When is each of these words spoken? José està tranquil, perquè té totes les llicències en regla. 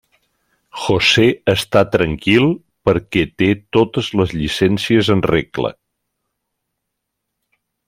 José 0.83 1.25
està 1.53 1.83
tranquil, 1.95 2.47
perquè 2.89 3.25
té 3.43 3.51
totes 3.77 4.11
les 4.21 4.35
llicències 4.39 5.13
en 5.17 5.23
regla. 5.35 5.75